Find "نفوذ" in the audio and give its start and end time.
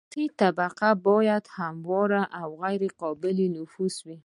3.57-3.95